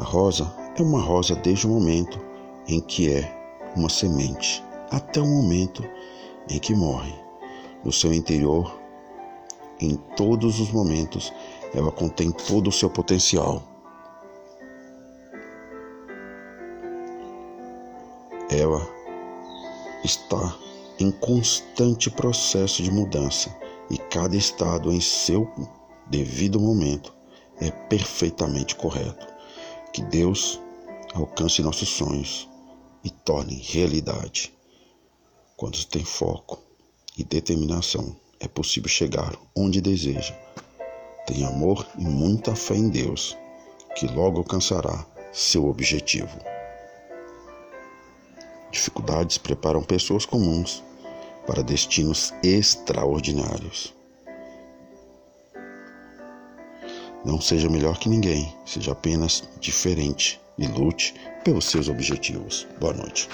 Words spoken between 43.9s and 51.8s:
que logo alcançará seu objetivo. Dificuldades preparam pessoas comuns para